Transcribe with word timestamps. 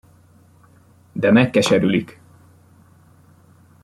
De 1.13 1.31
megkeserülik! 1.31 2.19